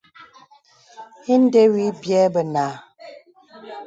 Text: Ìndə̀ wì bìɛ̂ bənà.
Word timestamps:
Ìndə̀ 1.33 1.67
wì 1.73 1.83
bìɛ̂ 2.01 2.23
bənà. 2.33 2.65